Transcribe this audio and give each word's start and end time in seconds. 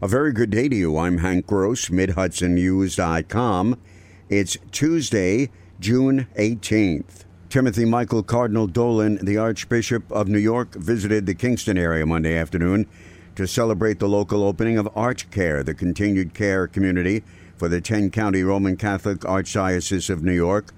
A 0.00 0.06
very 0.06 0.32
good 0.32 0.50
day 0.50 0.68
to 0.68 0.76
you. 0.76 0.96
I'm 0.96 1.18
Hank 1.18 1.48
Gross, 1.48 1.88
MidHudsonNews.com. 1.88 3.80
It's 4.28 4.56
Tuesday, 4.70 5.50
June 5.80 6.28
18th. 6.36 7.24
Timothy 7.48 7.84
Michael 7.84 8.22
Cardinal 8.22 8.68
Dolan, 8.68 9.18
the 9.20 9.38
Archbishop 9.38 10.04
of 10.12 10.28
New 10.28 10.38
York, 10.38 10.76
visited 10.76 11.26
the 11.26 11.34
Kingston 11.34 11.76
area 11.76 12.06
Monday 12.06 12.36
afternoon 12.36 12.86
to 13.34 13.48
celebrate 13.48 13.98
the 13.98 14.08
local 14.08 14.44
opening 14.44 14.78
of 14.78 14.86
ArchCare, 14.94 15.64
the 15.64 15.74
continued 15.74 16.32
care 16.32 16.68
community 16.68 17.24
for 17.56 17.68
the 17.68 17.80
10 17.80 18.12
county 18.12 18.44
Roman 18.44 18.76
Catholic 18.76 19.18
Archdiocese 19.22 20.10
of 20.10 20.22
New 20.22 20.32
York. 20.32 20.72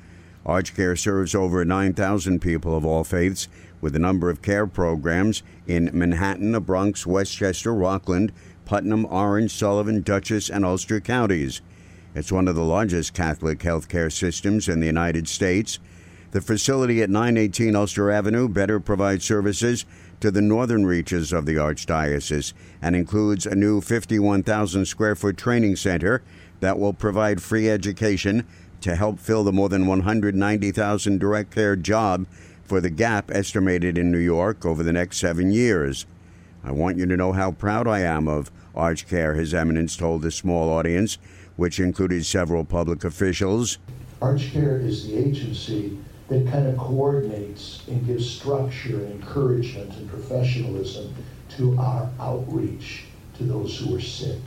ArchCare 0.47 0.99
serves 0.99 1.35
over 1.35 1.63
9,000 1.63 2.41
people 2.41 2.75
of 2.75 2.87
all 2.87 3.05
faiths 3.05 3.49
with 3.83 3.95
a 3.95 3.99
number 3.99 4.31
of 4.31 4.41
care 4.41 4.67
programs 4.67 5.43
in 5.67 5.91
Manhattan, 5.93 6.53
the 6.53 6.61
Bronx, 6.61 7.07
Westchester, 7.07 7.75
Rockland, 7.75 8.33
Putnam, 8.71 9.05
Orange, 9.07 9.51
Sullivan, 9.51 10.01
Dutchess, 10.01 10.49
and 10.49 10.65
Ulster 10.65 11.01
counties. 11.01 11.61
It's 12.15 12.31
one 12.31 12.47
of 12.47 12.55
the 12.55 12.63
largest 12.63 13.15
Catholic 13.15 13.59
healthcare 13.59 14.13
systems 14.13 14.69
in 14.69 14.79
the 14.79 14.87
United 14.87 15.27
States. 15.27 15.81
The 16.31 16.41
facility 16.41 17.03
at 17.03 17.11
918 17.11 17.75
Ulster 17.75 18.13
Avenue 18.13 18.49
better 18.49 18.79
provides 18.79 19.25
services 19.25 19.87
to 20.21 20.31
the 20.31 20.41
northern 20.41 20.87
reaches 20.87 21.33
of 21.33 21.47
the 21.47 21.57
Archdiocese 21.57 22.53
and 22.81 22.95
includes 22.95 23.45
a 23.45 23.57
new 23.57 23.81
51,000 23.81 24.85
square 24.85 25.17
foot 25.17 25.37
training 25.37 25.75
center 25.75 26.23
that 26.61 26.79
will 26.79 26.93
provide 26.93 27.43
free 27.43 27.69
education 27.69 28.47
to 28.83 28.95
help 28.95 29.19
fill 29.19 29.43
the 29.43 29.51
more 29.51 29.69
than 29.69 29.89
190,000 29.89 31.19
direct 31.19 31.51
care 31.51 31.75
job 31.75 32.25
for 32.63 32.81
the 32.81 32.89
gap 32.89 33.33
estimated 33.33 33.99
in 33.99 34.13
New 34.13 34.19
York 34.19 34.65
over 34.65 34.85
the 34.85 34.93
next 34.93 35.19
seven 35.19 35.51
years. 35.51 36.07
I 36.63 36.71
want 36.71 36.99
you 36.99 37.07
to 37.07 37.17
know 37.17 37.33
how 37.33 37.51
proud 37.53 37.89
I 37.89 38.01
am 38.01 38.29
of 38.29 38.51
ArchCare, 38.75 39.37
His 39.37 39.53
Eminence 39.55 39.97
told 39.97 40.23
the 40.23 40.31
small 40.31 40.71
audience, 40.71 41.19
which 41.57 41.81
included 41.81 42.25
several 42.25 42.65
public 42.65 43.05
officials. 43.05 43.79
ArchCare 44.21 44.85
is 44.85 45.07
the 45.07 45.17
agency 45.17 45.99
that 46.29 46.47
kind 46.47 46.67
of 46.67 46.77
coordinates 46.77 47.83
and 47.89 48.07
gives 48.07 48.29
structure 48.29 49.05
and 49.05 49.13
encouragement 49.13 49.93
and 49.97 50.09
professionalism 50.09 51.15
to 51.57 51.77
our 51.79 52.09
outreach 52.21 53.05
to 53.37 53.45
those 53.45 53.79
who 53.79 53.97
are 53.97 54.01
sick. 54.01 54.39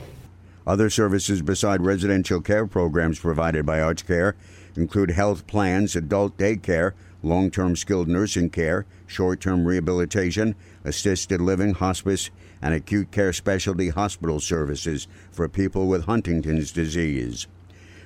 Other 0.66 0.88
services 0.88 1.42
beside 1.42 1.82
residential 1.82 2.40
care 2.40 2.66
programs 2.66 3.18
provided 3.18 3.66
by 3.66 3.78
ArchCare 3.80 4.32
include 4.76 5.10
health 5.10 5.46
plans, 5.46 5.94
adult 5.94 6.38
daycare, 6.38 6.92
long 7.24 7.50
term 7.50 7.76
skilled 7.76 8.08
nursing 8.08 8.50
care, 8.50 8.86
short 9.06 9.40
term 9.40 9.64
rehabilitation, 9.64 10.54
assisted 10.84 11.40
living, 11.40 11.74
hospice, 11.74 12.30
and 12.62 12.74
acute 12.74 13.10
care 13.10 13.32
specialty 13.32 13.88
hospital 13.88 14.40
services 14.40 15.08
for 15.30 15.48
people 15.48 15.86
with 15.86 16.04
Huntington's 16.04 16.72
disease. 16.72 17.46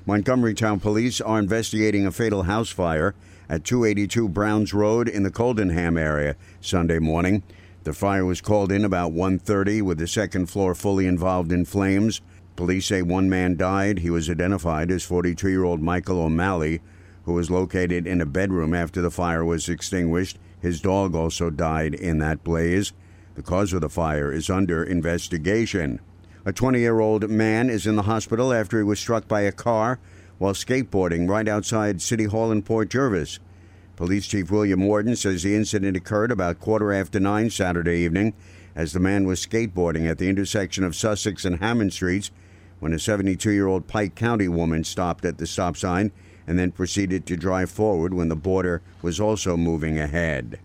Montgomery 0.07 0.55
Town 0.55 0.81
Police 0.81 1.21
are 1.21 1.39
investigating 1.39 2.07
a 2.07 2.11
fatal 2.11 2.45
house 2.45 2.71
fire 2.71 3.15
at 3.49 3.65
282 3.65 4.29
Browns 4.29 4.73
Road 4.73 5.09
in 5.09 5.23
the 5.23 5.31
Coldenham 5.31 5.99
area 5.99 6.37
Sunday 6.61 6.99
morning. 6.99 7.43
The 7.85 7.93
fire 7.93 8.25
was 8.25 8.41
called 8.41 8.73
in 8.73 8.85
about 8.85 9.13
1:30 9.13 9.83
with 9.83 9.99
the 9.99 10.07
second 10.07 10.47
floor 10.47 10.75
fully 10.75 11.07
involved 11.07 11.53
in 11.53 11.65
flames. 11.65 12.21
Police 12.57 12.87
say 12.87 13.03
one 13.03 13.29
man 13.29 13.57
died. 13.57 14.01
He 14.01 14.11
was 14.11 14.29
identified 14.29 14.91
as 14.91 15.07
42-year-old 15.07 15.81
Michael 15.81 16.21
O'Malley, 16.21 16.81
who 17.29 17.35
was 17.35 17.51
located 17.51 18.07
in 18.07 18.23
a 18.23 18.27
bedroom 18.27 18.73
after 18.73 19.03
the 19.03 19.11
fire 19.11 19.45
was 19.45 19.69
extinguished. 19.69 20.39
His 20.63 20.81
dog 20.81 21.15
also 21.15 21.51
died 21.51 21.95
in 21.95 22.21
that 22.21 22.43
blaze. 22.43 22.95
The 23.35 23.43
cause 23.43 23.75
of 23.75 23.83
the 23.83 23.91
fire 23.91 24.33
is 24.33 24.49
under 24.49 24.83
investigation. 24.83 26.01
A 26.47 26.55
20 26.55 26.81
year 26.81 27.01
old 27.01 27.29
man 27.29 27.69
is 27.69 27.87
in 27.87 27.97
the 27.97 28.05
hospital 28.05 28.51
after 28.51 28.79
he 28.79 28.83
was 28.83 28.99
struck 28.99 29.29
by 29.29 29.43
a 29.43 29.53
car 29.53 30.01
while 30.39 30.55
skateboarding 30.55 31.29
right 31.29 31.47
outside 31.47 32.01
City 32.01 32.25
Hall 32.25 32.51
in 32.51 32.63
Port 32.63 32.89
Jervis. 32.89 33.41
Police 33.95 34.27
Chief 34.27 34.51
William 34.51 34.87
Worden 34.87 35.15
says 35.15 35.43
the 35.43 35.55
incident 35.55 35.99
occurred 35.99 36.33
about 36.33 36.61
quarter 36.61 36.95
after 36.95 37.21
nine 37.21 37.51
Saturday 37.51 37.99
evening 37.99 38.33
as 38.75 38.95
the 38.95 39.01
man 39.01 39.27
was 39.27 39.45
skateboarding 39.45 40.09
at 40.09 40.17
the 40.17 40.31
intersection 40.31 40.83
of 40.83 40.97
Sussex 40.97 41.45
and 41.45 41.59
Hammond 41.59 41.93
Streets 41.93 42.31
when 42.81 42.95
a 42.95 42.99
72 42.99 43.51
year 43.51 43.67
old 43.67 43.87
Pike 43.87 44.15
County 44.15 44.49
woman 44.49 44.83
stopped 44.83 45.27
at 45.27 45.37
the 45.37 45.47
stop 45.47 45.77
sign 45.77 46.11
and 46.49 46.59
then 46.59 46.73
proceeded 46.73 47.25
to 47.27 47.37
drive 47.37 47.71
forward 47.71 48.13
when 48.15 48.29
the 48.29 48.35
boarder 48.35 48.83
was 49.03 49.21
also 49.21 49.57
moving 49.57 49.99
ahead. 49.99 50.59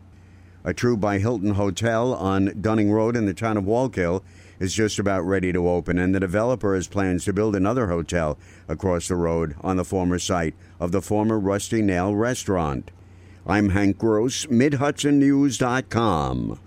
A 0.64 0.74
True 0.74 0.96
by 0.96 1.20
Hilton 1.20 1.56
hotel 1.56 2.14
on 2.14 2.62
Dunning 2.62 2.90
Road 2.90 3.18
in 3.18 3.26
the 3.26 3.34
town 3.34 3.58
of 3.58 3.66
Wallkill 3.66 4.24
is 4.60 4.74
just 4.74 4.98
about 4.98 5.24
ready 5.24 5.52
to 5.52 5.68
open, 5.68 6.00
and 6.00 6.16
the 6.16 6.22
developer 6.22 6.74
has 6.74 6.88
plans 6.88 7.26
to 7.26 7.34
build 7.34 7.54
another 7.54 7.88
hotel 7.88 8.38
across 8.70 9.10
the 9.10 9.18
road 9.18 9.58
on 9.60 9.76
the 9.76 9.84
former 9.84 10.18
site 10.18 10.56
of 10.80 10.94
the 10.94 11.02
former 11.02 11.38
Rusty 11.38 11.82
Nail 11.82 12.16
restaurant. 12.16 12.90
I'm 13.46 13.68
Hank 13.70 13.98
Gross, 13.98 14.46
MidHudsonNews.com. 14.46 16.60